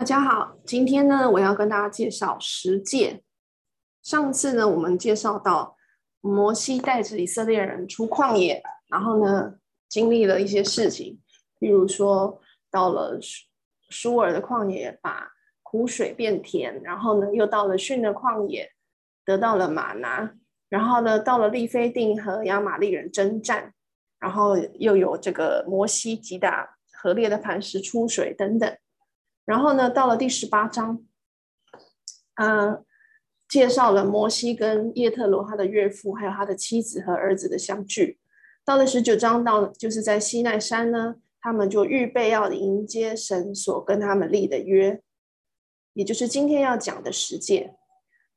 [0.00, 3.22] 大家好，今天呢，我要跟大家介绍十诫。
[4.02, 5.76] 上次呢，我们介绍到
[6.22, 9.56] 摩西带着以色列人出旷野，然后呢，
[9.90, 11.20] 经历了一些事情，
[11.58, 12.40] 比如说
[12.70, 13.18] 到了
[13.90, 15.32] 舒尔的旷野，把
[15.62, 18.70] 苦水变甜，然后呢，又到了汛的旷野，
[19.26, 20.32] 得到了玛拿，
[20.70, 23.74] 然后呢，到了利非定和亚玛利人征战，
[24.18, 28.74] 然后又有这个摩西击打河列的磐石出水等等。
[29.50, 31.04] 然后呢，到了第十八章，
[32.36, 32.84] 嗯、呃，
[33.48, 38.20] 介绍了摩西跟叶特罗他的岳父，还有他的妻子和儿子的相聚。
[38.64, 45.02] 到了十九章，到就是在西奈山呢，他们就预备要迎接神所跟他们立的约，
[45.94, 47.74] 也就是今天要讲的十诫。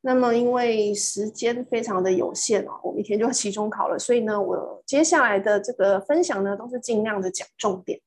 [0.01, 8.01] 那么因为时间非常的有限哦，我明天就要期中考了，所以呢，我接下来的这个分享呢，都是尽量的讲重点。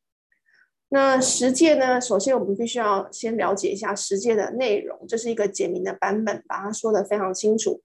[0.88, 2.00] 那十诫呢？
[2.00, 5.04] 首先，我们必须要先了解一下十诫的内容。
[5.08, 7.82] 这是一个简明的版本，把它说得非常清楚。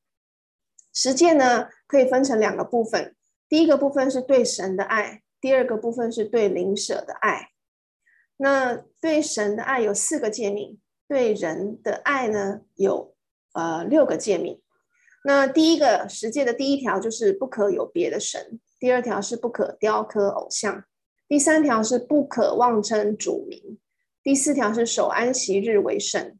[0.93, 3.15] 十诫呢，可以分成两个部分。
[3.49, 7.49] 第一个部分是对神的爱，第二个部分是对邻舍的爱。
[8.37, 13.15] 那对神的爱有四个诫命，对人的爱呢有
[13.53, 14.61] 呃六个诫命。
[15.23, 20.83] 那第一个十诫的第一条就是不可有别的神，第二条是不可雕刻偶像。
[21.31, 23.79] 第三条是不可妄称主名，
[24.21, 26.37] 第四条是守安息日为圣，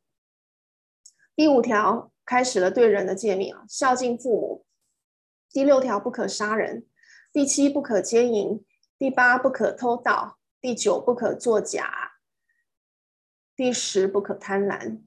[1.34, 4.66] 第五条开始了对人的诫命啊，孝敬父母。
[5.50, 6.86] 第六条不可杀人，
[7.32, 8.66] 第七不可奸淫，
[9.00, 12.12] 第八不可偷盗，第九不可作假，
[13.56, 15.00] 第十不可贪婪。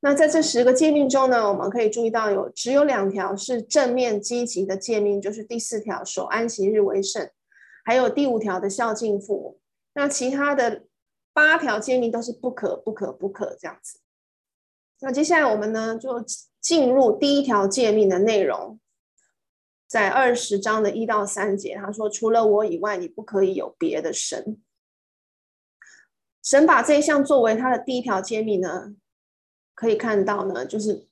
[0.00, 7.30] 那在这十个诫命中呢，我们可以注意到有只有两条是正面积极的诫命，就是第四条守安息日为圣。
[7.90, 9.60] 还有第五条的孝敬父母，
[9.94, 10.84] 那其他的
[11.32, 13.98] 八条诫命都是不可、不可、不可这样子。
[15.00, 16.24] 那接下来我们呢就
[16.60, 18.78] 进入第一条诫命的内容，
[19.88, 24.62] 在二十章的一到三节，他说：“除了我以外，你不可以有别的神。”
[26.44, 28.94] 神把这一项作为他的第一条诫命呢，
[29.74, 31.08] 可以看到呢，就是。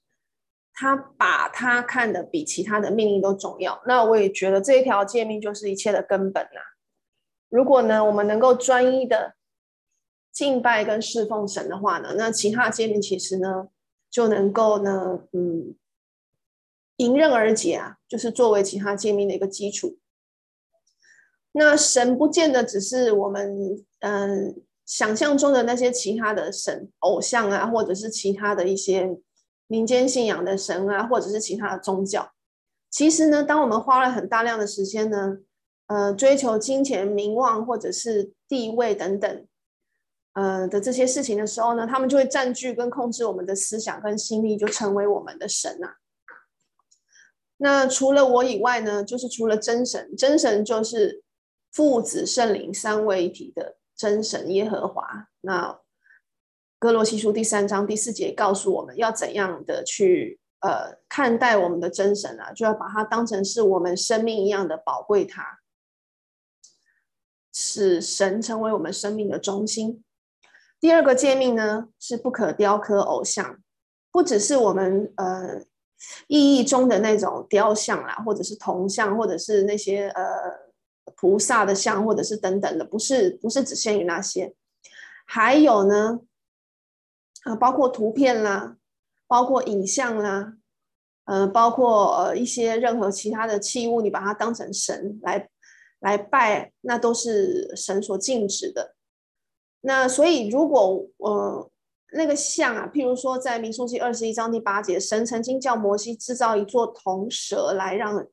[0.81, 6.60] 他把他看得比其他的命令都重要，那我也觉得这一条诫命就是一切的根本呐。
[7.48, 9.34] 如果呢，我们能够专一的
[10.32, 13.69] 敬拜跟侍奉神的话呢，那其他诫命其实呢
[14.10, 15.75] 就能够呢，嗯，
[16.97, 19.98] 迎刃而解啊，就是作为其他诫命的一个基础。
[21.53, 29.19] 那神不见得只是我们嗯想象中的那些其他的神偶像啊，或者是其他的一些。
[29.70, 32.32] 民间信仰的神啊，或者是其他的宗教，
[32.88, 35.41] 其实呢，当我们花了很大量的时间呢，
[35.88, 39.47] 呃，追求金钱、名望或者是地位等等，
[40.34, 45.97] 呃的这些事情的时候呢，他们就会占据跟控制我们的思想跟心力，就成为我们的神啊。
[47.56, 51.25] 那除了我以外呢，就是除了真神，真神就是
[51.72, 55.28] 父子圣灵三位一体的真神耶和华。
[55.41, 55.81] 那
[56.78, 65.57] 哥罗西书第三章第四节告诉我们要怎样的去呃看待我们的真神啊，就要把它当成是我们生命一样的宝贵它，它
[67.60, 70.04] 使神成为我们生命的中心。
[70.78, 73.58] 第二个诫命呢是不可雕刻偶像，
[74.12, 75.60] 不只是我们呃
[76.28, 80.24] 意义中的那种雕像啦，或者是铜像，或者是那些呃
[81.16, 84.54] 菩萨的像，或者是等等的，不是不是只限于那些，
[85.26, 86.20] 还有呢。
[87.44, 88.76] 啊，包括图片啦，
[89.26, 90.54] 包括影像啦，
[91.25, 95.48] 呃，包括呃一些任何其他的器物，你把它当成神来
[96.00, 98.94] 来拜，那都是神所禁止的。
[99.81, 101.70] 那所以，如果呃
[102.12, 108.26] 那个像啊，譬如说在民数记二十一章第八节，神曾经叫摩西制造一座铜蛇来让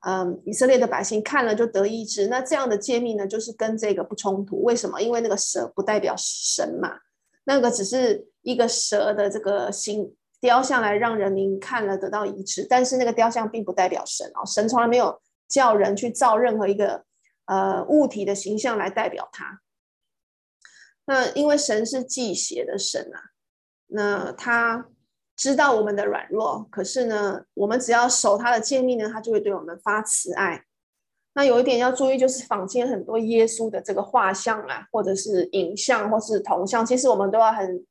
[0.00, 2.28] 嗯、以色列的百姓看了就得医治。
[2.28, 4.62] 那这样的诫命呢，就是跟这个不冲突。
[4.62, 5.00] 为什么？
[5.00, 6.98] 因为那个蛇不代表神嘛，
[7.44, 8.28] 那个只是。
[8.42, 17.04] 一个蛇的这个形雕像来让人民看了得到医治，但是那个雕像并不代表神哦，神从来没有叫人去造任何一个
[17.48, 19.60] 呃物体的形象来代表他。
[21.06, 23.34] 那因为神是忌邪的神啊，
[23.88, 24.86] 那他
[25.36, 30.64] 知道我们的软弱，可是呢，我们只要守他的诫命呢，他就会对我们发慈爱。
[31.34, 37.84] 那有一点要注意，就是坊间很多耶稣的这个画像啊，或者是影像，或是铜像，其实我们都要很。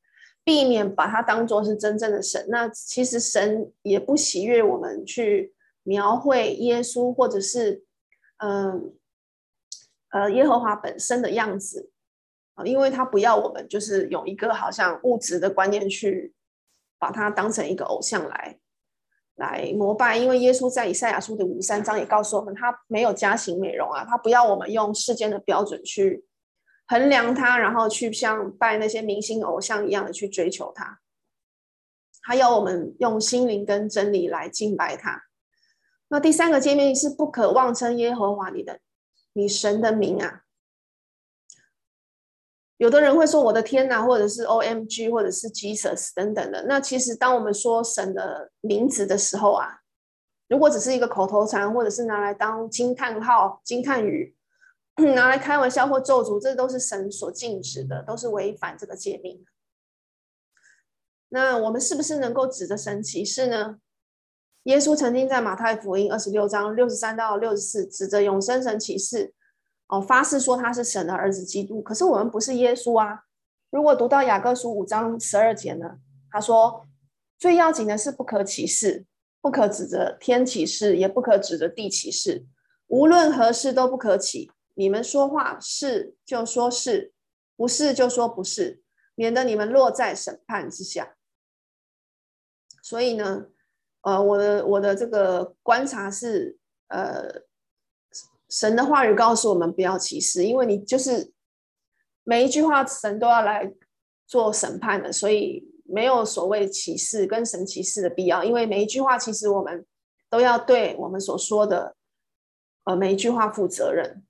[0.44, 5.53] 避免把它当做是真正的神，那其实神也不喜悦我们去
[5.83, 7.83] 描绘耶稣或者是，
[8.38, 8.94] 嗯，
[10.09, 11.92] 呃耶和华本身的样子，
[12.56, 16.33] 啊，因为他不要我们就是用一个好像物质的观念去
[17.00, 18.59] 把它当成一个偶像来
[19.36, 26.25] 来膜拜，因为耶稣在以赛亚书的五三章也告诉我们，他没有佳形美容啊，他不要我们用世间的标准去
[26.88, 31.00] 衡量他，然后去像拜那些明星偶像一样的去追求他，
[32.24, 35.25] 他要我们用心灵跟真理来敬拜他。
[36.07, 38.80] 那第三个诫命是不可妄称耶和华你的
[39.38, 40.42] 你神的名啊。
[42.78, 46.66] 有的人会说我的天哪，或者是 OMG，或者是 Jesus 等等的。
[46.68, 49.81] 那其实当我们说神的名字的时候啊，
[50.48, 54.36] 如果只是一个口头禅，或者是拿来当惊叹号、惊叹语，
[55.16, 59.45] 拿来开玩笑或咒诅，这都是神所禁止的，都是违反这个诫命。
[61.30, 63.78] 那我们是不是能够指着神起誓呢？
[64.68, 69.34] 耶稣曾经在马太福音二十六章六十三到六十四，指着永生神起誓。
[69.88, 73.24] 哦，发誓说他是神的儿子基督，可是我们不是耶稣啊。
[73.69, 76.00] 如果读到雅各书五章十二节呢，
[76.30, 76.86] 他说
[77.40, 79.06] 最要紧的是不可起誓，
[79.40, 82.46] 不可指着天起誓，也不可指着地起誓，
[82.88, 84.52] 无论何事都不可起。
[84.74, 87.13] 你们说话是就说是，
[87.56, 88.81] 不是就说不是，
[89.16, 91.16] 免得你们落在审判之下。
[92.84, 93.46] 所以呢，
[94.07, 96.57] 呃，我的我的这个观察是，
[96.88, 97.45] 呃。
[98.50, 101.33] 神的话语告诉我们不要歧视，因为你就是
[102.24, 103.74] 每一句话神都要来
[104.25, 108.45] 做审判的，所以没有所谓歧视跟神歧视的必要。
[108.45, 109.86] 因为每一句话其实我们
[110.30, 111.98] 都要对我们所说的
[112.86, 114.24] 呃每一句话负责任。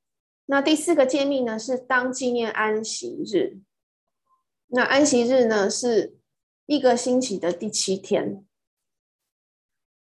[0.48, 3.60] 那第四个诫命呢，是当纪念安息日。
[4.70, 6.18] 那安息日呢，是
[6.66, 8.47] 一个星期的第七天。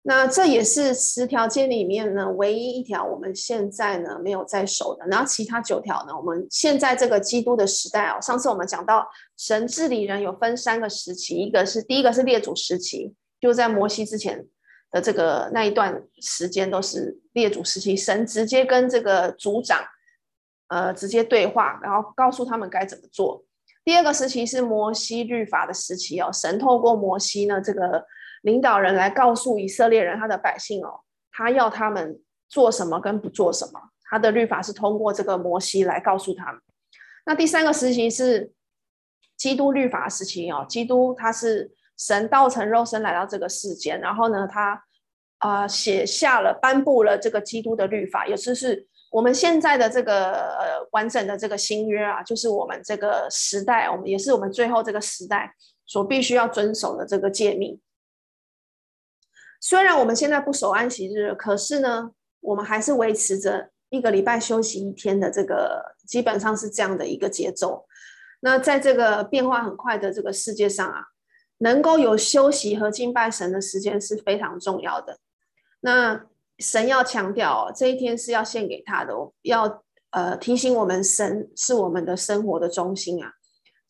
[0.02, 5.06] 那这也是十条街里面呢，唯一一条我们现在呢没有在守的。
[5.08, 9.06] 然后其他九条呢，我们现在这个基督的时代哦，上次我们讲到
[9.38, 14.48] 神治理人有分三个时期，一个是第一个是列祖时期，就在摩西之前
[14.90, 19.84] 的这个那一段时间都是列祖时期，神直接跟这个族长
[20.70, 23.44] 呃直接对话，然后告诉他们该怎么做。
[23.84, 28.06] 第二个时期是摩西律法的时期哦，神透过摩西呢这个。
[28.42, 31.02] 领导人来告诉以色列人，他的百姓哦，
[31.32, 36.62] 他要他们做什么跟不做什么，他的律法是通过这个摩西来告诉他们。
[37.26, 38.52] 那第三个时期是
[39.38, 44.84] 基督律法时期哦，基督他是神道成肉身来到这个世间，然后呢，他
[45.40, 55.54] 啊、写下了颁布了这个基督的律法，也就是我们现在的这个呃完整的这个新约啊，就是我们这个时代，我们也是我们最后这个时代
[55.86, 57.80] 所必须要遵守的这个诫命。
[59.60, 67.86] 虽然我们现在不守安息日，可是呢，我们还是维持着一个礼拜休息一天的这个，基本上是这样的一个节奏。
[68.42, 71.02] 那在这个变化很快的这个世界上啊，
[71.58, 75.20] 能够有休息和敬拜神的时间是非常重要的。
[75.82, 76.26] 那
[76.58, 83.34] 神要强调哦，这一天是要献给他的，要呃提醒我们，神是我们的生活的中心啊。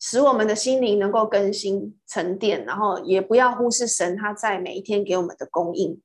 [0.02, 6.00] 使我们的心灵能够更新沉淀，然后也不要忽视神他在每一天给我们的供应。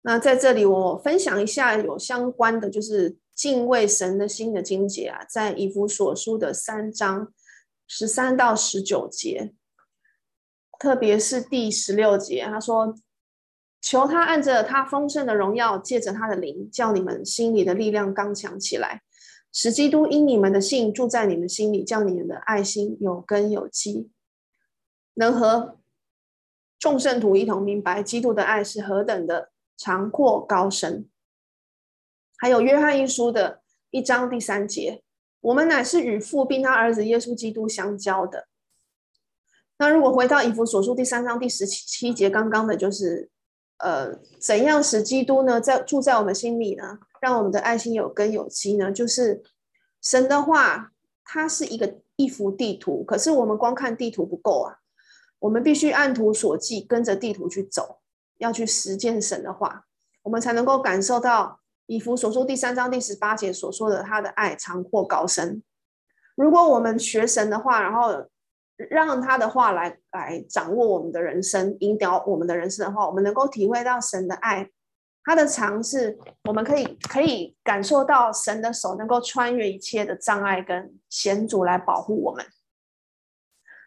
[0.00, 7.32] 那在这里我分享一下有相关的，就是敬畏神的心的经节啊，在以弗所书的三章
[7.86, 9.54] 十三到十九节，
[10.80, 12.98] 特别是第十六节，他说。
[13.88, 19.00] 求他按着他丰盛的荣耀，借着他的灵，叫你们心里的力量刚强起来，
[19.50, 24.10] 使基督因你们的信住在你们心里，叫你们的爱心有根有基，
[25.14, 25.78] 能和
[26.78, 31.08] 众圣徒一同明白基督的爱是何等的长阔高深。
[32.36, 35.02] 还有约翰一书的一章第三节，
[35.40, 38.48] 我们乃是与父并他儿子耶稣基督相交的。
[39.78, 43.30] 那如果回到以弗所书第三章第十七节，刚刚的就是。
[43.78, 46.98] 呃，怎样使基督呢，在住在我们心里呢？
[47.20, 48.90] 让我们的爱心有根有基呢？
[48.90, 49.42] 就是
[50.02, 50.92] 神的话，
[51.24, 54.78] 它是一个一幅地图，可是我们光看地图不够啊，
[55.38, 58.00] 我们必须按图索骥，跟着地图去走，
[58.38, 59.84] 要去实践神的话，
[60.22, 65.62] 我们才能够感受到以弗所书第三章第十八节所说的他的爱长阔高深。
[66.34, 68.26] 如果我们学神的话，然后。
[68.90, 74.70] 让他的话来来掌握我们的人生，引导我们的人生的话，我们能够体会到神的爱，
[75.24, 82.46] 他的长是，我们可以可以感受到神的手能够穿越一切的障碍跟险阻来保护我们。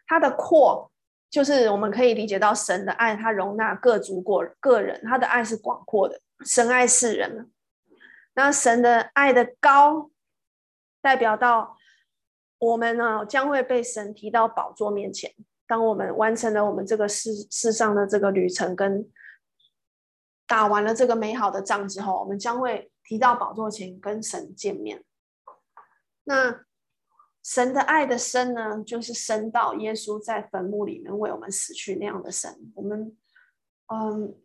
[0.06, 0.92] 他的阔，
[1.30, 7.50] 就是我们可以理解到神的爱，他容纳各族过个人，他的爱是广阔的，神爱世人。
[8.34, 10.10] 那神的爱的高，
[11.00, 11.76] 代表到
[12.62, 15.34] 我们呢将会被神提到宝座面前。
[15.66, 19.10] 当我们完成了我们这个世世上的这个旅程，跟
[20.46, 25.02] 打完了这个美好的仗之后，我们将会提到宝座前跟神见面。
[26.22, 26.64] 那
[27.42, 32.72] 神的爱的深呢，就是深到耶稣在坟墓里面为我们死去那样的深。
[32.76, 33.16] 我们
[33.86, 34.36] 嗯，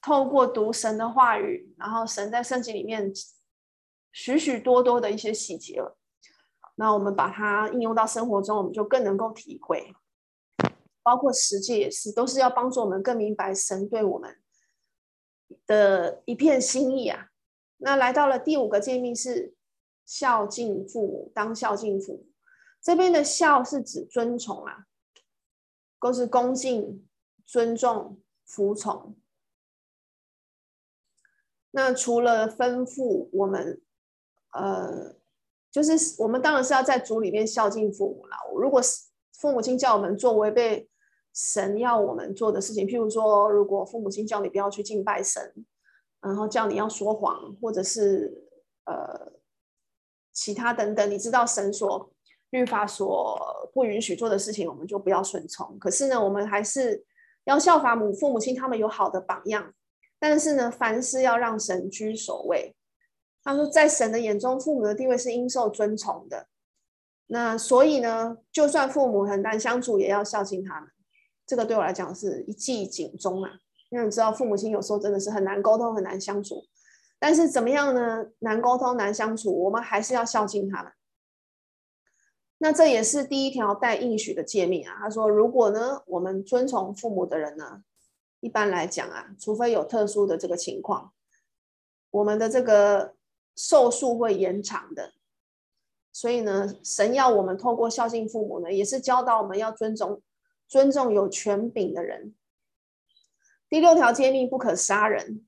[0.00, 3.12] 透过读神的话语，然后神在圣经里面
[4.10, 5.80] 许许多多的一些细节，
[6.80, 9.94] 那我们把它应用到生活中，我们就更能够体会。
[11.02, 14.40] 包括实际也是，都是要帮助我们更明白神对我们
[15.66, 17.28] 的一片心意啊。
[17.76, 19.54] 那来到了第五个诫命是
[20.06, 22.26] 孝敬父母，当孝敬父母。
[22.80, 24.86] 这边的孝是指尊崇啊，
[26.00, 27.06] 都是恭敬、
[27.44, 29.14] 尊重、服从。
[31.72, 33.82] 那除了吩咐我们，
[34.52, 35.19] 呃，
[35.70, 38.36] 就是我们当然是要在主里面孝敬父母啦。
[38.56, 38.80] 如果
[39.38, 40.88] 父母亲叫我们做违背
[41.32, 45.64] 神要我们做的事情，譬如说，如果父母亲叫你不要去敬拜神，
[46.20, 48.48] 然后叫你要说谎，或者是
[48.84, 49.32] 呃
[50.32, 52.10] 其他等等，你知道神所
[52.50, 55.78] 律法所不允许做的事情，我们就不要顺从。
[55.78, 57.04] 可是呢，我们还是
[57.44, 59.72] 要效法母父母亲，他们有好的榜样。
[60.18, 62.76] 但是呢，凡事要让神居首位。
[63.42, 66.46] 他说，在神的眼中，父母的地位是应受尊崇的。
[67.28, 70.90] 那所以呢，就算父母很难相处，也要孝敬他们。
[71.46, 73.50] 这个对我来讲是一记警钟啊，
[73.90, 76.64] 因为你知道父母亲有时候真的是很难沟通、很难相处。
[77.18, 78.26] 但是怎么样呢？
[78.38, 80.92] 难沟通、难相处，我们还是要孝敬他们。
[82.58, 84.96] 那这也是第一条带应许的诫命啊。
[85.00, 87.82] 他说，如果呢，我们遵从父母的人呢，
[88.40, 91.12] 一般来讲啊，除非有特殊的这个情况，
[92.10, 93.14] 我们的这个
[93.56, 95.12] 寿数会延长的。
[96.12, 100.22] 所以呢，神要我们透过孝敬父母呢，也是教导我们要尊重。
[100.68, 102.32] 尊重有权柄的人。
[103.68, 105.44] 第六条诫命不可杀人，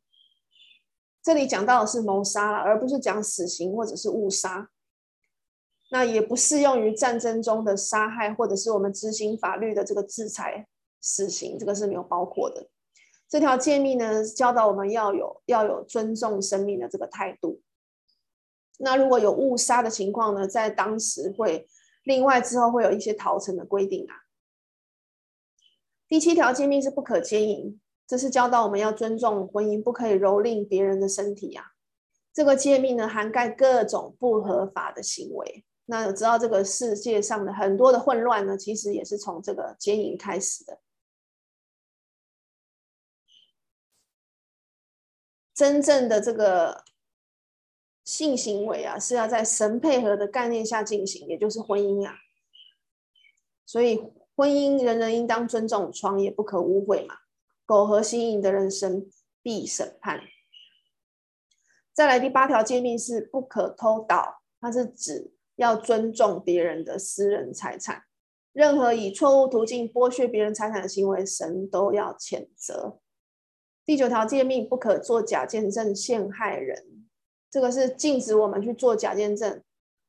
[1.23, 4.69] 这里讲到的是谋杀了，而不是讲死刑或者是误杀。
[5.93, 10.67] 那也不适用于战争中的杀害，或者是我们执行法律的这个制裁
[11.01, 12.69] 死刑，这个是没有包括的。
[13.29, 17.61] 这条诫命呢，教导我们要有要有尊重生命的这个态度。
[18.79, 21.69] 那如果有误杀的情况呢，在当时会
[22.03, 24.15] 另外之后会有一些逃城的规定啊。
[26.09, 31.73] 第七条诫命是不可奸淫，这是教导我们要尊重婚姻，不可以蹂躏别人的身体啊。
[32.33, 35.65] 这个诫命呢，涵盖各种不合法的行为。
[35.87, 40.81] 那知道这个世界上的很多的混乱呢，其实也是从这个奸淫开始的。
[45.55, 46.83] 真正的这个
[48.05, 52.15] 性行为啊，是要在神配合的概念下进行，也就是婚姻啊。
[53.67, 54.01] 所以。
[54.35, 57.17] 婚姻，人人应当尊重，床也不可污秽嘛。
[57.67, 59.07] 苟合心淫的人，神
[59.43, 60.23] 必审判。
[61.93, 68.05] 再来第八条诫命是不可偷盗，它是指要尊重别人的私人财产。
[68.55, 73.01] 任何以错误途径剥削别人财产的行为，神都要谴责。
[73.85, 77.02] 第九条诫命不可作假见证陷害人，
[77.53, 79.63] 这个是禁止我们去做假见证。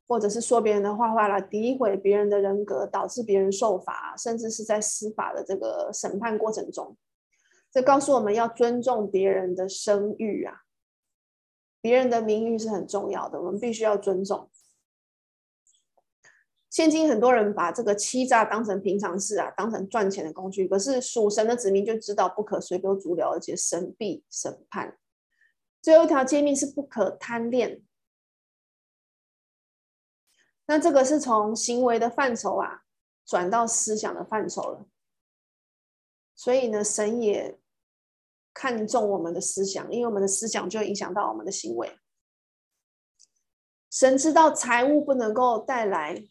[0.05, 6.97] 或者是说别人的坏话来诋毁别人的人格，导致别人受罚，甚至是在司法的这个审判过程中，
[7.71, 10.63] 这告诉我们要尊重别人的声誉啊，
[11.81, 14.51] 别人的名誉是很重要的，我们必须要尊重。
[16.69, 24.97] 现今很多人把这个欺诈当成平常事啊，当成赚钱的工具，可是属神的子民就知道不可随波逐流，而且神必审判。
[25.83, 27.83] 最后一条诫命是不可贪恋。
[30.65, 32.83] 那这个是从行为的范畴啊，
[33.25, 34.87] 转到思想的范畴了。
[36.33, 37.59] 所以呢，神也
[38.53, 41.99] 看重我们的思想，因为我们的思想就影响到我们的行为。
[43.91, 46.25] 神知道财物不能够带来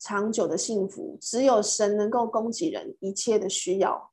[0.00, 4.12] 长久的幸福，只有神能够供给人一切的需要。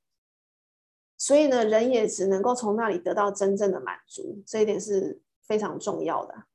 [1.17, 6.45] 所以呢，人也只能够从那里得到真正的满足，这一点是非常重要的。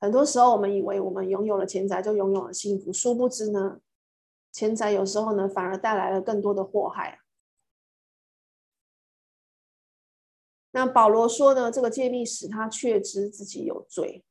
[0.00, 3.80] 很多时候，我们以为我们拥有了钱财就拥有了幸福，殊不知呢，
[4.52, 7.20] 钱财有时候呢反而带来了更多的祸害。
[10.70, 14.24] 那保罗说呢，这个诫命使他确知自己有罪。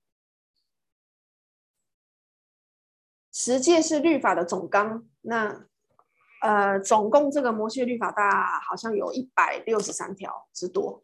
[3.32, 5.68] 十诫是律法的总纲，那
[6.44, 11.02] 呃，总共这个摩西律法大好像有一百六十三条之多。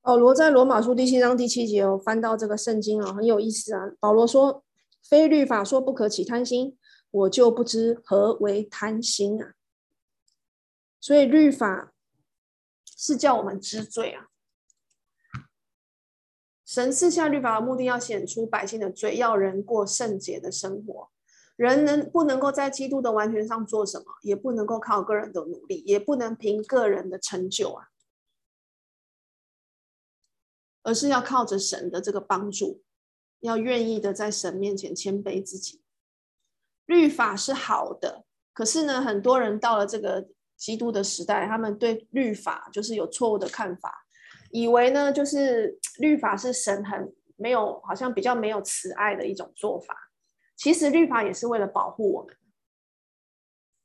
[0.00, 3.92] 保罗在罗马书第七章第七节有翻到这个圣经啊，很有意思啊。
[4.00, 4.64] 保罗说
[5.00, 6.76] ：“非律法说不可起贪心，
[7.12, 9.54] 我就不知何为贪心啊。”
[11.00, 11.92] 所以律法
[12.84, 14.26] 是叫我们知罪啊。
[16.66, 21.12] 神赐下律法的目的，要显出百姓的罪，要人过圣洁的生活。
[21.56, 27.88] 人能不能够在基督的完全上做什么，也不能够靠个人的努力，也不能凭个人的成就啊。
[30.82, 32.82] 而是要靠着神的这个帮助，
[33.40, 35.80] 要愿意的在神面前谦卑自己。
[36.86, 44.04] 律法是好的，可是呢，很多人到了这个基督的时代，他们对律法就是有错误的看法，
[44.50, 50.11] 以为呢，就是 律法是神很没有，好像比较没有慈爱的一种做法。
[50.56, 52.36] 其实律法也是为了保护我们。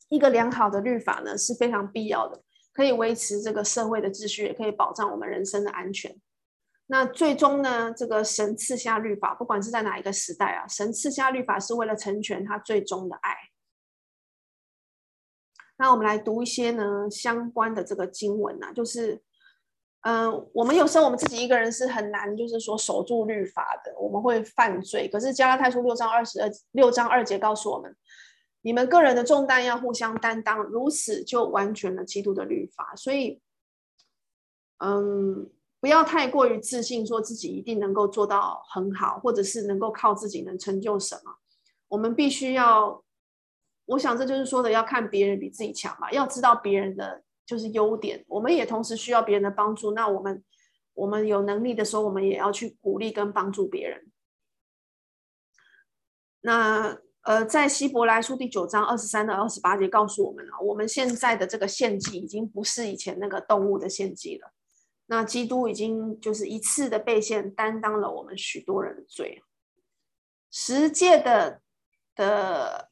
[0.10, 6.16] 一个良好的律法呢，是非常必要的，可以维持这个社会的秩序，也可以保障我们人身的安全。
[6.86, 13.36] 那最终呢，这个神赐下律法，不管是在哪一个时代啊，神赐下律法是为了成全他最终的爱。
[15.78, 19.22] 那我们来读一些呢相关的这个经文啊，就是，
[20.10, 25.10] 嗯、我们有时候我们自己一个人是很难，就是说守住律法的，我们会犯罪。
[25.10, 27.94] 可是加拉太书六章二十二六章二节告诉我们，
[28.62, 32.94] 你们个人的重担要互相担当，如此就完全了基督的律法。
[32.96, 33.42] 所以，
[34.78, 35.50] 嗯。
[35.80, 41.36] 不要太过于自信，说自己一定能够做到很好，或者是能够靠自己能成就什么。
[41.88, 43.04] 我们必须要，
[43.86, 48.24] 我想这就是说的，要看别人比自己强嘛，要知道别人的就是优点。
[48.28, 49.94] 我们也同时需要别人的帮助。
[49.94, 50.44] 那我们
[50.94, 54.12] 我们有能力的时候，我们也要去鼓励跟帮助别人。
[56.42, 64.54] 那呃，在希伯来书第九章二十三到二十八节告诉我们啊，我们现在的这个献祭已经不是以前那个动物的献祭了。
[65.08, 69.42] 那基督已经就是一次的被献，担当了我们许多人的罪。
[70.52, 71.62] 十诫的
[72.16, 72.90] 的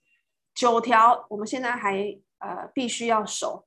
[0.53, 3.64] 九条，我们现在还呃必须要守。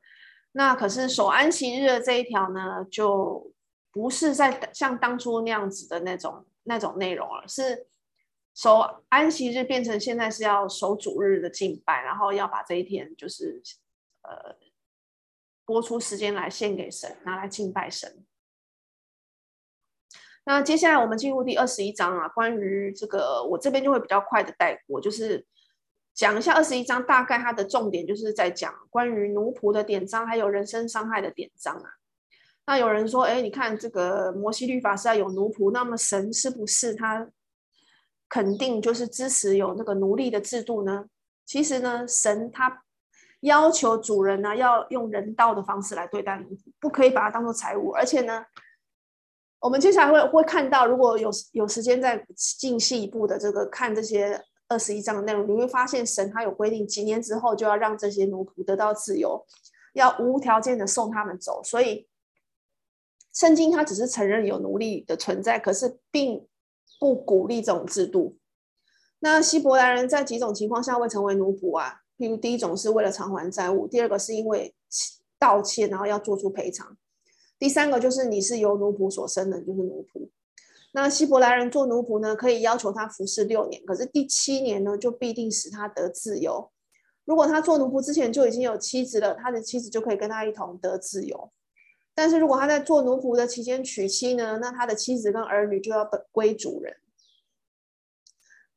[0.59, 3.53] 那可是守安息日的这一条呢，就
[3.93, 7.87] 不是在像当初那样子的那种那种内容了，是
[8.57, 13.63] 守安息日变成现在是要守主日的敬拜，然后要把这一天就是
[14.23, 14.57] 呃
[15.65, 18.27] 播出时间来献给神，拿来敬拜神。
[20.45, 25.47] 那接下来我们进入第二十一章啊，关于这个我这边就会比较快的带过，就是
[26.19, 31.89] 讲一下二十一章大概它的重点，就是在讲关于奴仆的典章，还有人身伤害的典章啊。
[32.67, 37.31] 那有人说，哎，你看这个摩西律法是要有奴仆，那么神是不是他
[38.29, 41.05] 肯定就是支持有那个奴隶的制度呢？
[41.47, 42.83] 其实呢，神他
[43.43, 48.45] 要求主人呢要用人道的方式来对待奴仆，不可以把它当做财物，而且呢。
[49.61, 59.47] 我们接下来会会看到，如果有有时间再进细一步的这个看这些二十一章的内容，你会发现神他有规定，几年之后就要让这些奴仆得到自由，
[59.95, 61.63] 要无条件的送他们走。
[61.65, 62.07] 所以
[63.33, 66.47] 圣经它只是承认有奴隶的存在，可是并
[67.01, 68.37] 不鼓励这种制度。
[69.21, 72.03] 那希伯来人在几种情况下会成为奴仆啊？
[72.19, 74.75] 譬如第一种是为了偿还债务，第二个是因为
[75.39, 76.97] 盗窃，然后要做出赔偿。
[77.59, 80.29] 第三个就是你是由奴仆所生的，就是奴仆。
[80.93, 86.71] 那希伯来人做奴仆呢，可以要求他服侍六年，可是第七年呢，就必定使他得自由。
[87.25, 91.53] 如果他做奴仆之前就已经有妻子了，他的妻子就可以跟他一同得自由。
[92.15, 96.97] 但是如果他在做奴仆的期间娶妻呢，那他的妻子跟儿女就要本归主人。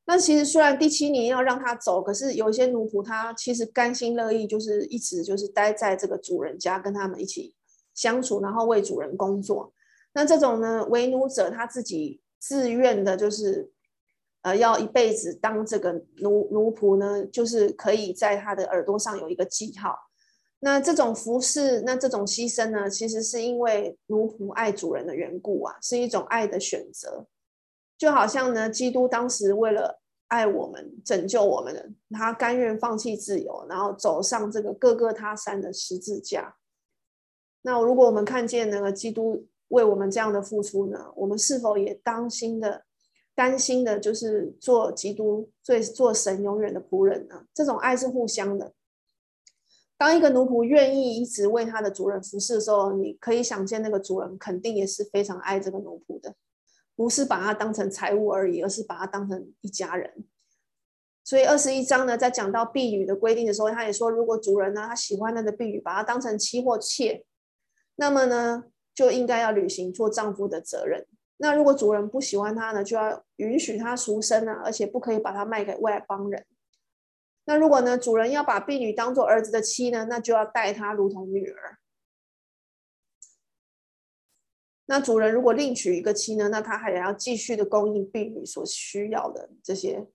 [0.05, 7.55] 那其实虽然第七年要让他走，可是有一些奴仆他其实甘心乐意，就是一直就是待在这个主人家，跟他们一起。
[7.93, 9.73] 相处，然后为主人工作。
[10.13, 13.71] 那这种呢，为奴者他自己自愿的，就是
[14.41, 19.95] 呃，要一辈子当这个奴奴仆呢，就是可以在他的耳朵上有一个记号。
[20.59, 27.27] 那这种服侍，那这种牺牲呢，其实是因为奴仆爱主人的缘故啊，是一种爱的选择。
[27.97, 36.55] 就好像呢，基督当时为了爱我们、拯救我们，他甘愿放弃自由，然后走上这个各各他山的十字架。
[37.63, 42.85] 那如果我们看见那个基督为我们这样的付出呢，我们是否也当心的、
[43.33, 47.45] 担心的，就是做基督、做做神永远的仆人呢？
[47.53, 48.73] 这种爱是互相的。
[49.97, 56.33] 当一个奴仆愿意一直为他的主人服侍的时候，你可以想见那个主人肯定也是非常爱这个奴仆的，
[56.95, 60.25] 不是把他当成财物而已，而是把他当成一家人。
[61.23, 67.23] 所以二十一章呢，在讲到婢女的规定的时候，他也说，如果主人呢他喜欢他的婢女，把他当成妻或妾。
[67.97, 68.63] 那么呢，
[69.01, 71.07] 就应该要履行做丈夫的责任。
[71.37, 76.45] 那如果主人不喜欢他呢，就要允许他赎身啊，而且不可以把他卖给外邦人。
[77.45, 81.79] 那如果呢，主人要把婢女当做儿子的妻呢，那就要待她如同女儿。
[84.85, 90.07] 那主人如果另娶一个妻呢，那他还要继续的供应婢女所需要的这些。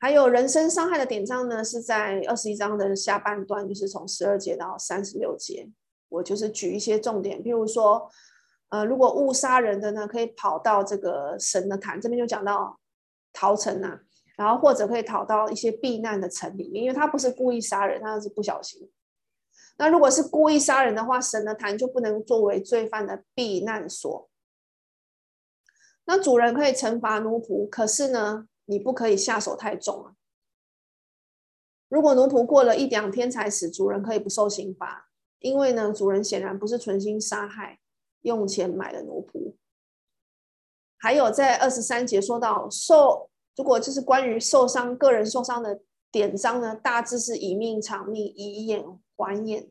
[0.00, 5.70] 还有人身伤害的典章呢，是在二十一章的下半段，就是从十二节到三十六节。
[6.12, 8.10] 我就是举一些重点，譬如说。
[8.72, 12.80] 呃，如果误杀人的呢，可以跑到这个神的坛，这边就讲到
[13.30, 14.00] 逃城啊，
[14.34, 18.90] 然后或者可以逃到一些避难的城里面，因为他不是故意杀人，他是不小心。
[19.76, 24.30] 那如果是故意杀人的话，神的坛就不能作为罪犯的避难所。
[26.06, 30.14] 那主人可以惩罚奴仆，可是呢，你不可以下手太重啊。
[31.90, 35.10] 如果奴仆过了一两天才死，主人可以不受刑罚，
[35.42, 37.78] 因为呢，主人显然不是存心杀害。
[38.22, 39.54] 用钱买的奴仆，
[40.96, 45.80] 还有在二十三节说到受，如果就是关于受伤个人受伤的
[46.12, 48.84] 典章呢，大致是以命偿命，以眼
[49.16, 49.68] 还眼，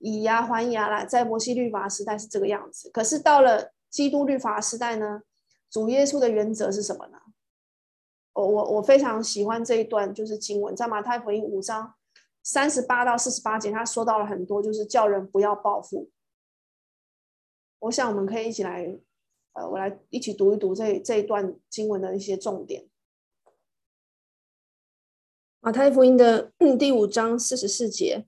[0.00, 1.04] 以牙还牙啦。
[1.04, 5.22] 在摩西律法时代是这个样子，可是到了基督律法时代呢，
[5.70, 7.18] 主耶稣的原则是什么呢？
[8.32, 11.94] 我我我非常喜欢这一段，就是经文在马太福音五章
[12.42, 16.10] 三十八到四十八节，他说到了很多，就是叫人不要报复。
[17.80, 18.98] 我想我们可以一起来，
[19.52, 22.88] 呃，我来一起读一读这这一段经文的一些重点。
[25.60, 28.26] 马太福音的第五章四十四节，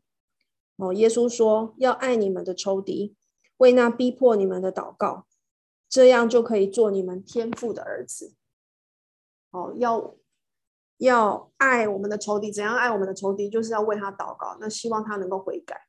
[0.76, 3.16] 哦，耶稣说要爱你们的仇敌，
[3.56, 5.26] 为那逼迫你们的祷告，
[5.88, 8.34] 这样就可以做你们天父的儿子。
[9.50, 10.16] 哦，要
[10.98, 13.48] 要爱我们的仇敌，怎样爱我们的仇敌？
[13.50, 15.86] 就是要为他祷告，那希望他能够悔改，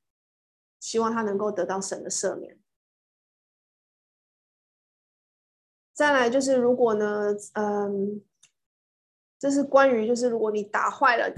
[0.80, 2.60] 希望他能够得到神的赦免。
[5.94, 8.22] 再来就是，如果呢，嗯，
[9.40, 11.34] 这是关于就是，如果你打坏了，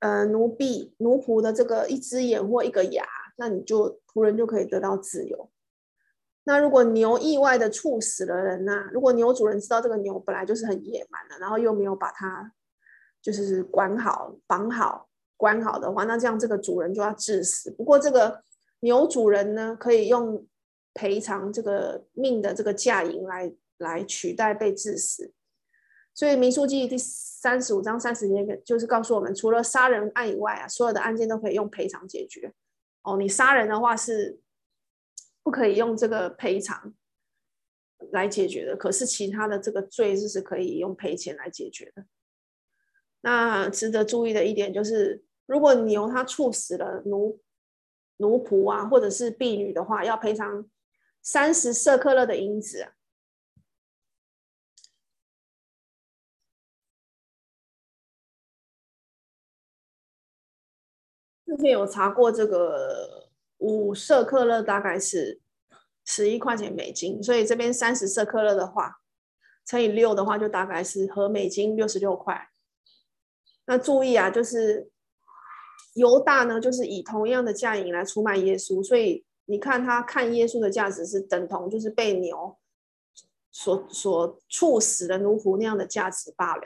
[0.00, 3.04] 呃，奴婢奴仆的这个一只眼或一个牙，
[3.36, 5.50] 那你就仆人就可以得到自由。
[6.44, 12.52] 那如果牛意外的猝死了人呐、啊，如果牛主人知道这个牛本来就是很野蛮的，然后又没有把它
[13.22, 17.70] 就是管好、绑好、关好的话，那这样这个主人就要致死。
[17.70, 18.42] 不过这个
[18.80, 20.46] 牛主人呢，可以用。
[20.92, 25.32] 赔偿这个命的这个价银来来取代被致死，
[26.12, 32.52] 所以民书记第三十五章三十节就是告诉我们，除了杀人案以外啊，所有的案件都可以用赔偿解决。
[33.02, 34.40] 哦，你杀人的话是
[35.44, 36.92] 不可以用这个赔偿
[38.10, 42.04] 来解决的，可是其他的这个罪是可以用赔钱来解决的。
[43.20, 47.40] 那值得注意的一点就是，如果牛它处死了奴
[48.18, 50.68] 奴仆啊，或者是婢女的话，要赔偿。
[51.22, 52.94] 三十舍客勒的银子，
[61.44, 63.28] 之前有查过，这个
[63.58, 65.42] 五舍客勒大概是
[66.06, 69.02] 十一块钱美金，所以这边三十舍客勒的话，
[69.66, 72.48] 乘以六的话，就大概是合美金六十六块。
[73.66, 74.90] 那注意啊，就是
[75.94, 79.24] 犹大呢，就是以同样的价银来出卖耶稣，所以。
[79.46, 82.56] 你看他看耶稣的价值是等同，就是被牛
[83.50, 86.62] 所所处死的奴仆那样的价值罢了。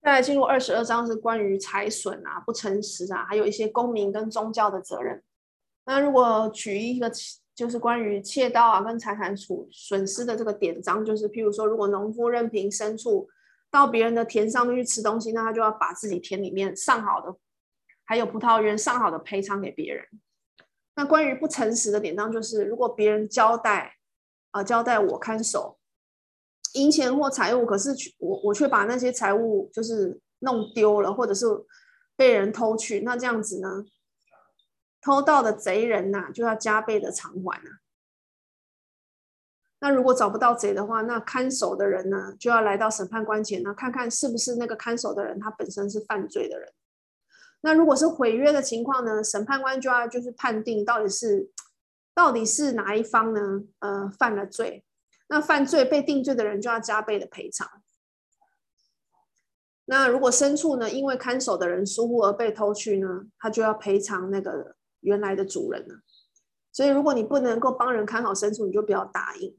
[0.00, 5.20] 再来进入二十二章是关于财损啊、不诚实啊，还有一些公民跟宗教的责任。
[5.84, 7.10] 那如果举一个
[7.52, 13.28] 就是关于窃盗啊跟财产处损失的这个典章，就是譬如说，如果农夫任凭牲畜
[13.74, 17.36] 到别人的田上面去吃东西，那他就要把自己田里面上好的。
[18.04, 20.06] 还有葡萄园上好的赔偿给别人。
[20.94, 23.96] 那关于不诚实的典当，就是如果别人交代
[24.52, 25.80] 啊、交代我看守
[26.74, 31.46] 银钱或财物，可是我我却把那些财物就是弄丢了，或者是
[32.14, 33.84] 被人偷去，那这样子呢，
[35.00, 37.82] 偷盗的贼人呐、就要加倍的偿还啊。
[39.84, 46.72] 那如果找不到贼的话，那看守的人呢就要来到审判官前呢，看看是不是那个看守的人他本身是犯罪的人。
[47.60, 49.22] 那如果是毁约的情况呢？
[49.22, 51.50] 审判官就要就是判定到底是
[52.14, 53.64] 到底是哪一方呢？
[53.80, 54.86] 呃，犯了罪，
[55.28, 57.68] 那犯罪被定罪的人就要加倍的赔偿。
[59.84, 65.96] 那如果牲畜呢，因为看守的人疏忽而被偷去呢，他就要赔偿那个原来的主人了。
[66.72, 69.54] 所以如果你不能够帮人看好牲畜，你就不要答应。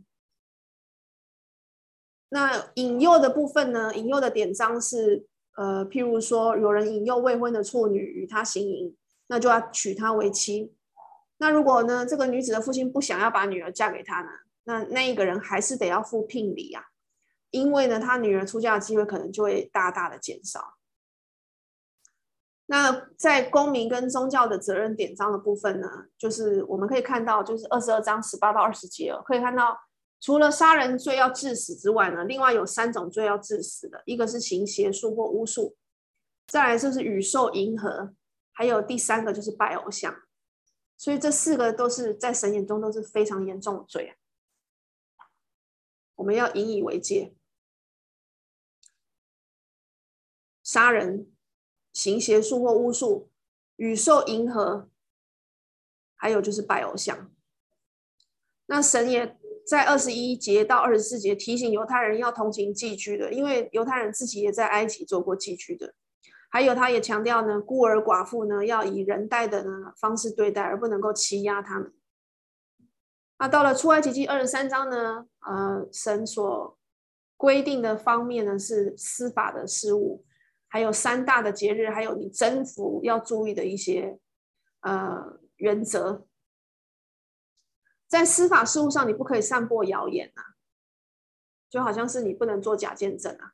[2.35, 3.95] 那引诱的部分呢？
[3.95, 5.25] 引诱的典章是。
[5.57, 8.93] 呃，譬如说，有人引诱未婚的处女与他行淫，
[9.27, 10.75] 那就要娶她为妻。
[11.37, 14.27] 那如果呢，这个女子的父亲不想要把女儿嫁给他呢，
[14.65, 16.83] 那那一个人还是得要付聘礼啊，
[17.51, 20.75] 因为呢，他女儿出嫁的机会可能就会大大的减少。
[22.65, 29.79] 那在公民跟宗教的责任典章的部分呢，就是我们可以看到，就是二十二章十八到二十节哦，可以看到，
[30.25, 35.77] 除了杀人罪要致死之外呢，另外有三种罪要致死的，一个是行邪术或巫术，
[36.47, 38.15] 再来就是与兽迎合，
[38.51, 40.23] 还有第三个就是拜偶像。
[40.97, 44.17] 所以这四个都是在神眼中都是非常严重的罪，
[46.15, 47.35] 我们要引以为戒，
[50.63, 51.31] 杀人。
[51.93, 53.29] 行邪术或巫术，
[53.75, 54.89] 与兽迎合，
[56.15, 57.31] 还有就是拜偶像。
[58.65, 65.93] 那神也在二十一节到二十四节提醒犹太人要同情寄居的，因为犹太人自己也在埃及做过寄居的。
[66.49, 71.91] 还有，他也强调呢，孤儿寡妇呢要以人待的呢方式对待，而不能够欺压他们。
[73.39, 76.77] 那到了出埃及记二十三章呢，呃，神所
[77.35, 80.23] 规定的方面呢是司法的事务。
[80.67, 84.17] 还有三大的节日，还有你征服要注意的一些
[84.81, 86.25] 呃原则，
[88.17, 90.55] 在司法事务上，你不可以散播谣言啊，
[91.69, 93.53] 就好像是你不能做假见证啊。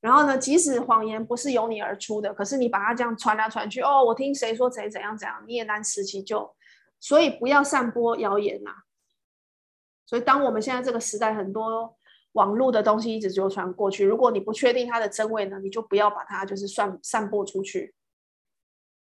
[0.00, 6.54] 然后呢，即使谎言不是由你而出的，可是你把它这样传来传去，哦，我听谁说谁怎样怎样，你也难辞其咎。
[7.00, 8.70] 所以不要散播谣言呐。
[10.06, 11.96] 所以当我们现在这个时代，很多。
[12.32, 17.94] 网络的东西一直流传过去，如果你不确定它的真伪呢，你就不要把它就是散散播出去。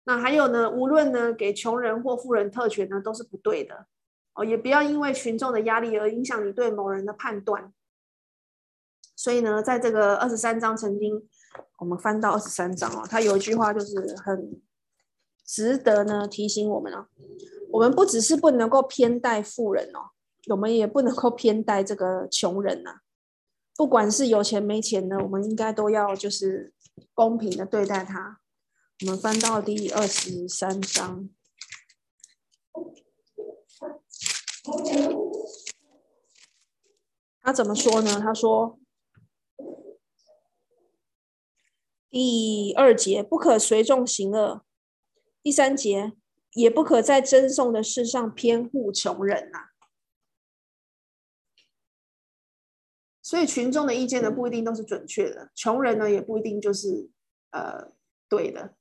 [0.04, 3.86] 那还有呢，无论呢给穷人或富人特权呢，都是不对的
[4.34, 7.72] 哦，也不要因为群众的压力而影响你对某人的判断。
[9.16, 11.28] 所以呢，在这个二十三章曾经，
[11.78, 14.60] 我们翻到二十三章哦，它有一句话就是很
[15.44, 17.06] 值得呢提醒我们哦，
[17.70, 20.10] 我们不只是不能够偏待富人哦。
[20.48, 22.96] 我们也不能够偏待这个穷人呐、
[23.76, 26.72] 不管是有钱没钱的，我们应该都要就是
[27.14, 28.40] 公平的对待他。
[29.02, 31.28] 我们翻到第二十三章，
[37.40, 38.20] 他怎么说呢？
[38.20, 38.78] 他说
[42.08, 44.64] 第二节不可随众行恶，
[45.42, 46.12] 第三节
[46.52, 49.68] 也不可在争讼的事上偏护穷人呐、啊。
[53.20, 57.10] 所以群众的意见呢，不一定都是准确的，穷人呢也不一定就是
[57.50, 57.92] 呃
[58.28, 58.76] 对的，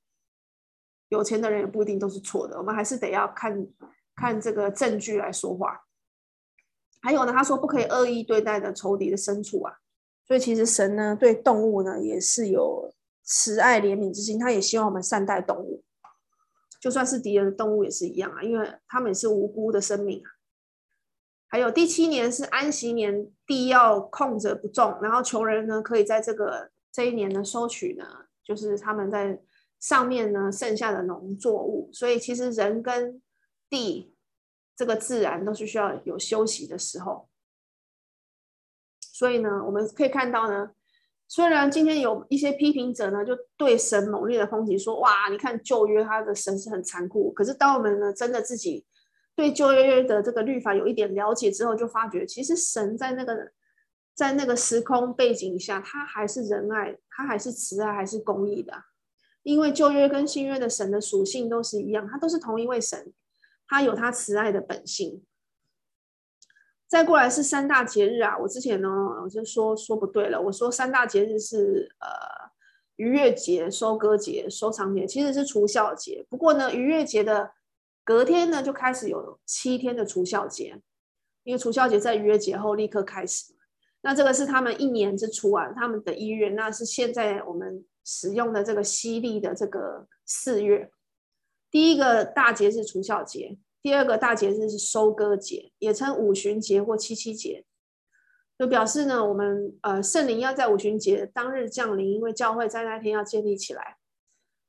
[1.07, 2.57] 有钱的人也不一定都是错的。
[2.57, 3.67] 我们还是得要看
[4.21, 5.81] 看这个证据来说话。
[7.01, 9.73] 还有呢，他说不可以恶意对待的仇敌的牲畜啊。
[10.27, 15.83] 所以其实神呢对动物呢也是有慈爱怜悯之心，他也希望我们善待动物，
[16.79, 20.29] 就算是敌人的动物也是一样啊，因为他们也是无辜的生命啊。
[21.49, 28.05] 还有第七年是安息年，地要空着不种，然后穷人呢可以在这个这一年呢收取呢，
[28.43, 29.41] 就是他们在
[29.79, 31.89] 上面呢剩下的农作物。
[31.91, 33.21] 所以其实人跟
[33.69, 34.10] 地
[34.75, 37.29] 这个自然都是需要有休息的时候。
[38.99, 40.71] 所以呢，我们可以看到呢，
[41.27, 48.85] 虽然今天有一些批评者呢就对神猛烈的抨击，说哇，你看旧约他的神是很残酷，可是当我们呢真的自己。
[49.33, 53.51] 对旧约的这个律法有一点了解之后，就发觉其实神在那个
[54.13, 58.73] 在那个时空背景下，他还是仁爱，他还是慈爱，还是公义的。
[59.43, 63.13] 因为旧约跟新约的神的属性都是一样，他都是同一位神，
[63.71, 65.23] 他有他慈爱的本性。
[66.87, 68.89] 再过来是三大节日啊，我之前呢
[69.23, 72.51] 我就说说不对了，我说三大节日是呃
[72.97, 76.25] 逾越节、收割节、收藏节，其实是除酵节。
[76.29, 77.51] 不过呢，逾越节的。
[78.03, 80.81] 隔天呢，就开始有七天的除酵节，
[81.43, 83.53] 因为除酵节在逾越节后立刻开始。
[84.01, 90.91] 那这个是他们一年之初啊，他们的一月，那是现在我们使用的这个西历的这个四月。
[91.71, 97.63] 第一个大节是除酵节，第二个大节日是收割节，也称五旬节或七七节，
[98.59, 103.95] 就表示呢，我们呃圣灵要在五旬节当日降临，因为教会在那天要建立起来。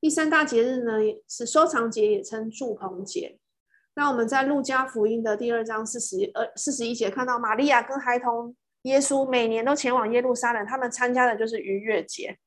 [0.00, 0.92] 第三大节日呢
[1.28, 3.38] 是收藏节，也称祝棚节。
[3.94, 12.38] 那我们在路加福音的第二章四十二、四十一节看到，玛利亚跟孩童耶稣每年都前往耶路撒冷，他们参加的就是逾越节。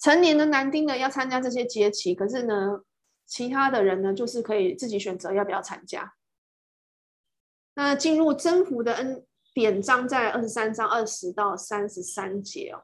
[0.00, 2.80] 成年的男丁呢要参加这些节期，可是呢，
[3.26, 6.14] 其他的人呢就是可以自己选择要不要参加。
[7.74, 12.82] 那进入征服的恩典章在二十三章二十到三十三节哦。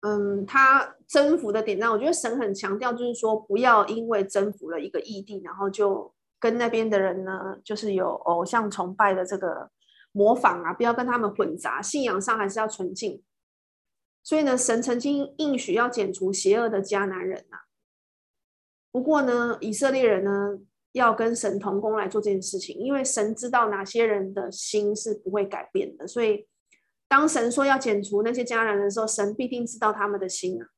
[0.00, 9.70] 嗯，他征服的点呢，我觉得神很强调，就是说不要因为征服了一个异地，然后就跟那边的人呢，就是有偶像崇拜的这个
[10.10, 13.22] 模仿啊，不要跟他们混杂，信仰上还是要纯净。
[14.22, 17.60] 所以呢，神曾经应许要剪除邪恶的迦南人呐、啊。
[18.90, 20.58] 不过呢，以色列人呢
[20.92, 26.46] 要跟神同工来做这件事情，因为神知道哪些人的心是不会改变的，所以。
[27.08, 30.68] 当神说要剪除那些迦南人的时候，神必定知道他们的心啊。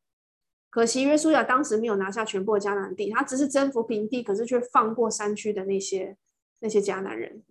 [0.68, 6.16] 可惜约书亚当时没有拿下全部的迦南地，他只是征服平地，可是却放过山区的那些
[6.58, 7.44] 那些迦南人。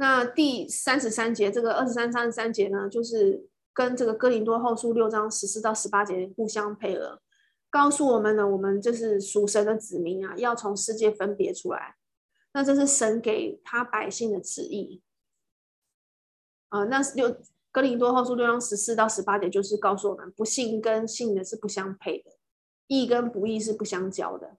[0.00, 7.20] 那第三十三节，这个二十三、三十三节呢，就是跟这个哥林多后书六章十四到十八节互相配合，
[7.68, 11.96] 告诉我们呢，我们就是属神的子民啊，要从世界分别出来。
[12.52, 15.02] 那这是神给他百姓的旨意。
[16.68, 17.36] 啊、那六
[17.72, 22.30] 哥林多后书六章十四到十八节，就是告诉我们，不信跟信的是不相配的，
[22.86, 24.56] 义跟不义是不相交的，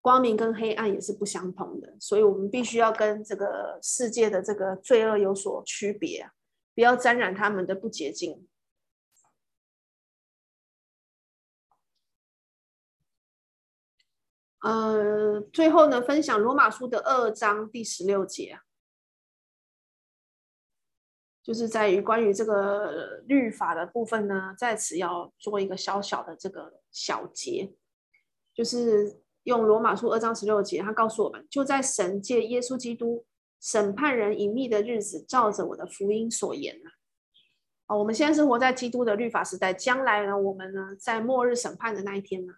[0.00, 6.30] 光明跟黑暗也是不相同的，所以我们必须要跟这个世界的这个罪恶有所区别，
[6.74, 8.48] 不要沾染他们的不洁净。
[14.60, 18.60] 呃，最后呢，分享罗马书的二章第十六节。
[21.40, 27.72] 就是在于关于这个律法的部分呢，在此要做一个小小的这个小结，
[28.52, 33.24] 就是用罗马书二章十六节，他告诉我们，就在神借耶稣基督
[33.60, 36.86] 审判人隐秘的日子，照着我的福音所言啊。
[37.86, 42.52] 哦，我们现在是活在基督的律法时代，将来呢，我们呢，在末日审判的那一天呢，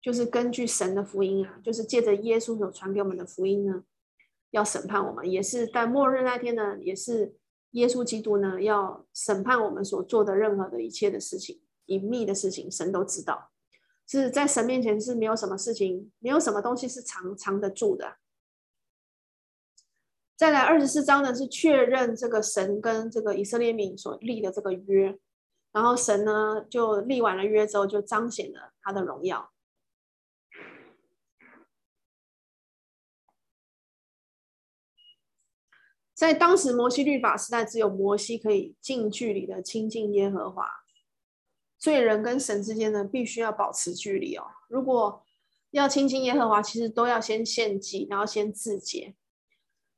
[0.00, 3.82] 就是根据神的福音啊，就是借着耶稣所传给我们的福音呢，
[4.52, 7.36] 要审判我们，也是在末日那天呢，也是。
[7.74, 13.50] 耶稣基督呢，要审判我们所做的任何的一切的事情，隐秘的事情，神都知道。
[14.06, 18.16] 是在神面前是没有什么事情，没有什么东西是藏藏得住的。
[20.36, 25.18] 再来二十四章呢，是确认这个神跟这个以色列民所立的这个约，
[25.72, 29.52] 然后神呢就立完了约之后，就彰显了他的荣耀。
[36.12, 40.83] 在当时摩西律法时代，只有摩西可以近距离的亲近耶和华，
[41.84, 44.46] 所以人跟神之间呢，必须要保持距离哦。
[44.68, 45.22] 如果
[45.70, 49.14] 要亲近耶和华，其实都要先献祭，然后先自洁。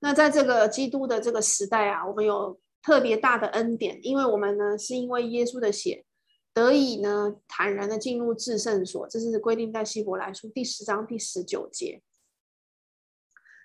[0.01, 6.05] 那在这个基督的这个时代啊，我们有特别大的恩典，因为我们呢是因为耶稣的血，
[6.53, 12.03] 得以呢坦然的进入至圣所，这是规定在希伯来书第十章第十九节，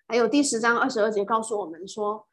[0.07, 2.27] 还有第十章二十二节告诉我们说。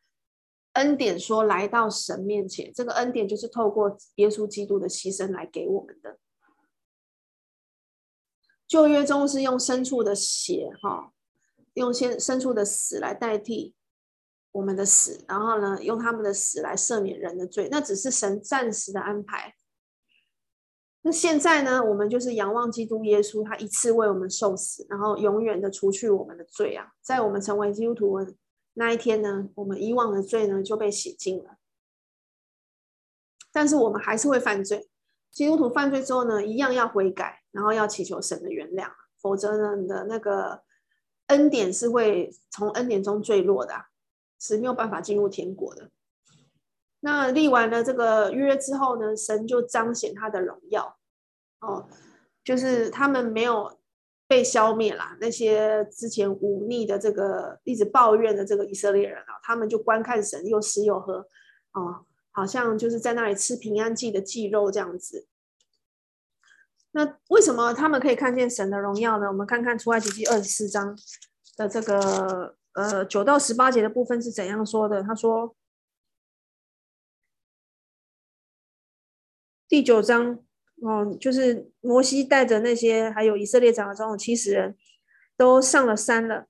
[0.79, 6.19] 恩典说来到神面前，这个恩典就是透过耶稣基督的牺牲来给我们的。
[8.67, 11.13] 旧约中是用牲畜的血，哈，
[11.75, 13.75] 用先牲畜的死来代替
[14.53, 19.55] 我们的死，然后呢，用他们的死来赦免人的罪，那只是神暂时的安排。
[21.03, 28.19] 那现在呢，我们就是仰望基督耶稣，他一次为我们受死，然后永远的除去我们的罪啊，在我们成为基督徒。
[28.79, 31.57] 那一天呢，我们以往的罪呢就被洗净了，
[33.51, 34.89] 但是我们还是会犯罪。
[35.33, 40.63] 基督徒犯罪之后呢，一样要悔改，然后要祈求神的原谅，否则呢，你的那个
[41.27, 43.87] 恩典是会从恩典中坠落的，
[44.39, 45.91] 是没有办法进入天国的。
[47.01, 50.97] 那立完了这个约之后呢，神就彰显他的荣耀，
[51.61, 51.89] 哦，
[52.45, 53.77] 就是他们没有。
[54.29, 61.27] 被消灭了，那些之前忤逆的这个一直抱怨的这个以色列人啊，他们就观看神又吃又喝，
[61.73, 65.27] 哦，好像就是在那里吃平安祭的祭肉这样子。
[66.91, 69.29] 那为什么他们可以看见神的荣耀呢？
[69.29, 70.95] 我们看看出埃及记二十四章
[71.57, 75.03] 的这个呃九到十八节的部分是怎样说的。
[75.03, 75.57] 他说
[79.67, 80.45] 第九章。
[80.81, 84.77] 哦，就是摩西带着那些还有以色列长的总共七十人，
[85.37, 86.47] 都上了山了。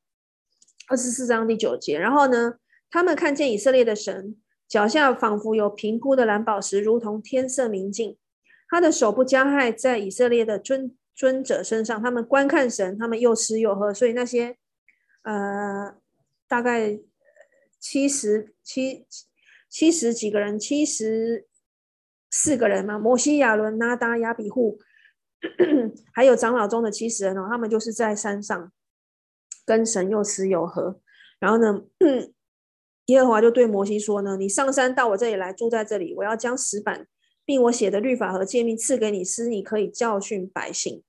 [0.88, 2.58] 二十四章第九节，然后呢，
[2.90, 4.36] 他们看见以色列的神
[4.68, 8.18] 脚下仿佛有平铺的蓝宝石，如同天色明净。
[8.68, 12.02] 他的手不加害在以色列的尊尊者身上。
[12.02, 13.94] 他们观看神，他们又吃又喝。
[13.94, 14.58] 所以那些
[15.22, 15.94] 呃，
[16.46, 17.00] 大概
[17.80, 19.06] 七十七
[19.70, 21.47] 七十几个人，七十。
[22.30, 24.78] 四个人嘛，摩西、亚伦、拿达、亚比户，
[26.12, 28.72] 还有长老中的七十人哦，他们就是在山上
[29.64, 31.00] 跟神又吃又喝。
[31.40, 31.84] 然后呢，
[33.06, 37.06] 耶和华就对摩西说呢：“你上山到我这里来，住在这里，我要将石板
[37.44, 41.02] 并我写的律法和诫命赐给你，使你可以教训百姓。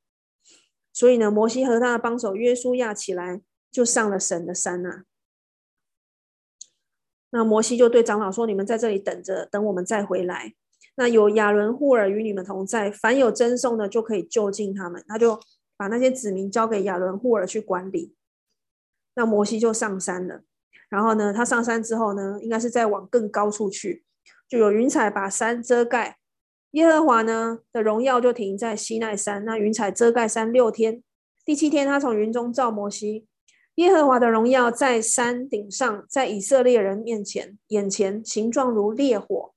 [0.94, 3.42] 所以呢，摩西和他的帮手约书亚起来，
[3.72, 5.04] 就上了神的山呐、
[7.32, 10.56] 那摩西就对长老说：“你们在这里等着，等我们再回来。
[11.00, 15.02] 那有亚伦、户尔与你们同在，凡有争讼的就可以就近他们。
[15.08, 15.40] 他就
[15.78, 18.14] 把那些子民交给亚伦、户尔去管理。
[19.16, 20.42] 那摩西就上山了。
[20.90, 24.04] 然后呢，他上山之后呢，应该是再往更高处去，
[24.50, 26.18] 就有云彩把山遮盖。
[26.72, 29.46] 耶和华呢的荣耀就停在西奈山。
[29.46, 31.02] 那云彩遮盖山六天，
[31.46, 33.26] 第七天他从云中召摩西。”
[33.76, 39.54] 耶和华的荣耀在山顶上，在以色列人面前眼前，形状如烈火。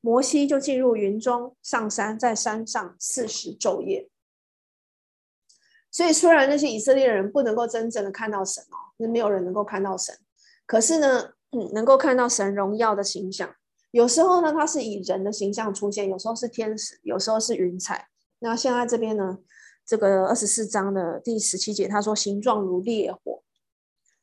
[0.00, 4.08] 摩西就进入云中，上山，在山上四十昼夜。
[5.90, 10.16] 所以，虽然那些以色列人不能够真正的看到神哦，那没有人能够看到神，
[10.64, 13.54] 可是呢，嗯，能够看到神荣耀的形象。
[13.90, 18.08] 有时候呢，他是以人的形象出现；有时候是天使；有时候是云彩。
[18.38, 19.40] 那现在这边呢，
[19.84, 23.42] 这个二十四章的第十七节，他说形状如烈火。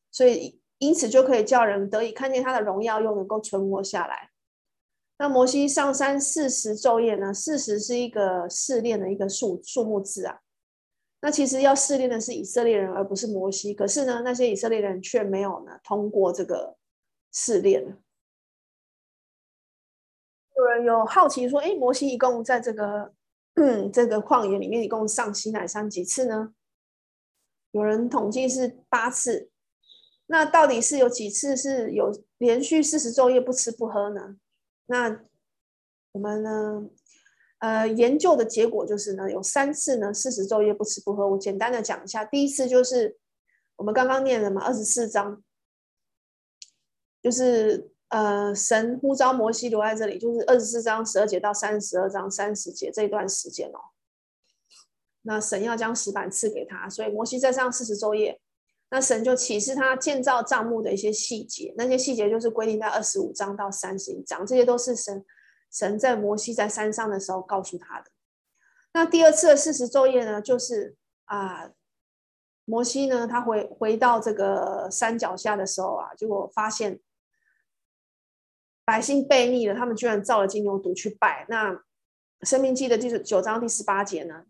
[0.09, 4.29] 所以，因此就可以叫人得以看见他的荣耀，又能够存活下来。
[5.19, 7.33] 那摩西上山四十昼夜呢？
[7.33, 10.39] 四十是一个试炼的一个数数目字啊。
[11.21, 13.73] 那其实要试炼的是以色列人，而不是摩西。
[13.73, 16.77] 可是呢，那些以色列人却没有呢通过这个
[17.31, 17.97] 试炼。
[20.55, 23.13] 有人有好奇说：“哎，摩西一共在这个
[23.91, 26.53] 这个旷野里面，一共上西乃山几次呢？”
[27.73, 29.49] 有人统计是八次。
[30.27, 34.37] 那到底是有几次是有连续四十昼夜不吃不喝呢？
[34.87, 35.21] 那
[36.13, 36.89] 我们呢，
[37.59, 41.27] 呃，研究的结果就是呢，有三次呢四十昼夜不吃不喝。
[41.27, 43.17] 我简单的讲一下，第一次就是
[43.75, 45.43] 我们刚刚念的嘛，二十四章，
[47.21, 53.79] 就是呃，神呼召摩西留在这里，就是二十四章十二节到三十二章三十节这段时间哦。
[55.23, 58.39] 那神要将石板赐给他，所以摩西在上四十昼夜。
[58.89, 65.25] 那神就启示他建造帐幕的一些细节，那些细节就是规定在二十五章到三十一章，这些都是神
[65.69, 68.09] 神在摩西在山上的时候告诉他的。
[68.93, 71.69] 那第二次的四十昼夜呢，就是啊，
[72.63, 77.01] 摩西呢，他回回到这个山脚下的时候啊，结果发现
[78.85, 81.45] 百姓悖逆了，他们居然造了金牛犊去拜。
[81.49, 81.83] 那
[82.43, 84.45] 申命记的第九章第十八节呢，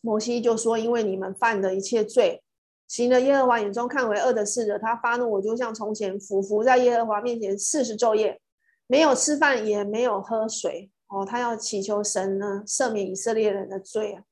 [0.00, 2.42] 摩西就说：“因为你们犯的一切罪。”
[2.88, 8.40] 行了耶和华眼中看为恶的事的，他发怒，我就像从前俯伏在耶和华面前四十昼夜，
[8.86, 10.90] 没有吃饭也没有喝水。
[11.08, 14.24] 哦，他要祈求神呢赦免以色列人的罪啊。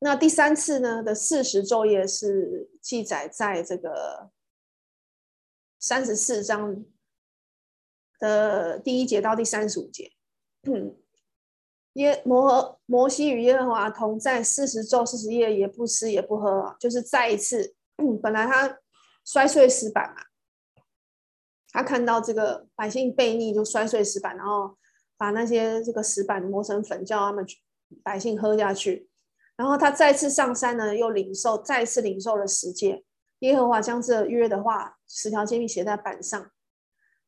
[0.00, 4.30] 那第三次呢的四十昼夜是记载在这个
[5.78, 6.84] 三十四章
[8.18, 10.12] 的第一节到第三十五节。
[10.64, 10.94] 嗯
[11.94, 17.74] 耶摩和摩西与耶和华同在四十昼四十夜，也不吃也不喝，就是再一次。
[18.22, 18.78] 本来他
[19.24, 20.22] 摔碎石板嘛，
[21.70, 24.76] 他看到这个百姓悖逆，就摔碎石板，然后
[25.16, 27.46] 把那些这个石板磨成粉，叫他们
[28.02, 29.08] 百姓喝下去。
[29.56, 33.04] 然后他再次上山呢，又领受，再次领受了十诫。
[33.38, 36.50] 耶和华将这约的话，十条诫命写在板上。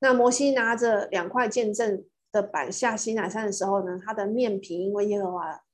[0.01, 2.05] 那摩西拿着两块见证
[2.37, 5.65] 的板下西乃山的时候呢，他的面皮因为耶和华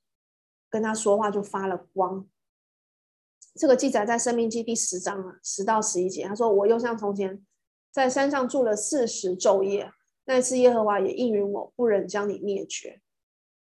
[0.69, 2.25] 跟他说话就发了光。
[3.55, 6.25] 这个记载在生命记第十章啊，十到十一节。
[6.25, 7.45] 他说：“我又像从前
[7.91, 9.91] 在山上住了四十昼夜，
[10.23, 13.01] 那一次耶和华也应允我，不忍将你灭绝。”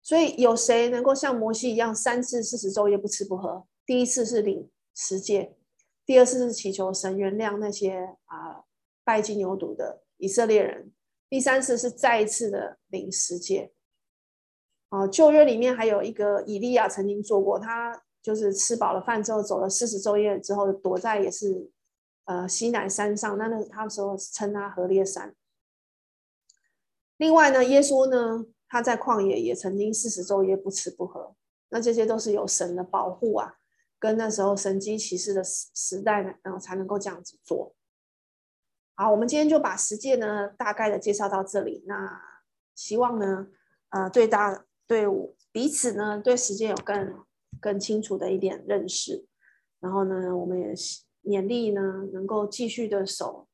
[0.04, 3.66] 所以有谁能够像摩西一样三次四十昼夜不吃不喝？
[3.86, 5.56] 第一次是领十诫，
[6.04, 8.64] 第二次是祈求神原谅那些啊
[9.02, 10.92] 拜金牛犊的以色列人。
[11.32, 13.72] 第三次是再一次的领十诫，
[14.90, 21.70] 哦，旧约里面还有一个以利亚曾经做过，他就是吃饱了饭之后走了四十昼夜之后，躲在也是
[22.26, 25.34] 呃西南山上，那那他说称他何烈山。
[27.16, 31.34] 另外呢，耶稣呢，他在旷野也曾经四十昼夜不吃不喝，
[31.70, 33.54] 那这些都是有神的保护啊，
[33.98, 37.74] 跟那时候神迹奇事的时时代呢，然后才能够这样子做。
[39.02, 41.82] 好，我们今天就把十诫呢大概的介绍到这里。
[41.88, 42.22] 那
[42.76, 43.48] 希望呢，
[43.88, 45.06] 呃，对大对
[45.50, 47.24] 彼此呢对十诫有更
[47.60, 49.26] 更清楚的一点认识。
[49.80, 50.72] 然后呢，我们也
[51.24, 51.80] 勉励呢
[52.12, 53.48] 能够继续的守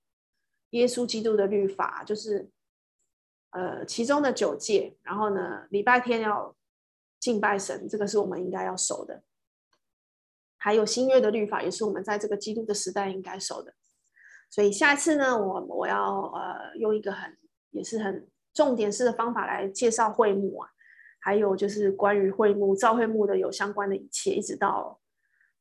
[0.72, 2.50] 耶稣基督的律法，就是
[3.52, 4.98] 呃其中的九戒。
[5.00, 6.54] 然后呢，礼拜天要
[7.18, 9.22] 敬拜神，这个是我们应该要守的。
[10.58, 13.72] 还有新约的律法，也是我们在这个基督的时代应该守的。
[14.50, 17.36] 所以下一次呢，我我要呃用一个很
[17.70, 20.70] 也是很重点式的方法来介绍会幕啊，
[21.20, 25.00] 还有就是关于会幕造会幕的有相关的一切，一直到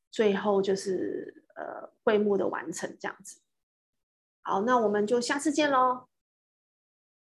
[0.09, 3.41] 最后就是呃会幕的完成这样子。
[4.41, 6.07] 好，那我们就下次见喽，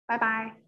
[0.04, 0.67] 拜拜。